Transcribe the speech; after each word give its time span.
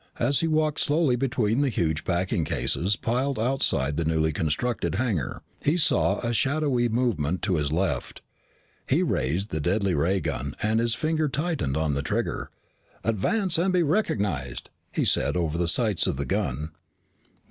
As 0.17 0.39
he 0.39 0.47
walked 0.47 0.79
slowly 0.79 1.15
between 1.15 1.61
the 1.61 1.69
huge 1.69 2.03
packing 2.03 2.43
cases 2.43 2.95
piled 2.95 3.37
outside 3.37 3.97
the 3.97 4.03
newly 4.03 4.33
constructed 4.33 4.95
hangar, 4.95 5.43
he 5.63 5.77
saw 5.77 6.19
a 6.21 6.33
shadowy 6.33 6.89
movement 6.89 7.43
to 7.43 7.57
his 7.57 7.71
left. 7.71 8.23
He 8.87 9.03
raised 9.03 9.51
the 9.51 9.59
deadly 9.61 9.93
ray 9.93 10.19
gun, 10.19 10.55
and 10.63 10.79
his 10.79 10.95
finger 10.95 11.29
tightened 11.29 11.77
on 11.77 11.93
the 11.93 12.01
trigger. 12.01 12.49
"Advance 13.03 13.59
and 13.59 13.71
be 13.71 13.83
recognized," 13.83 14.71
he 14.91 15.05
said 15.05 15.37
over 15.37 15.55
the 15.59 15.67
sights 15.67 16.07
of 16.07 16.17
the 16.17 16.25
gun. 16.25 16.71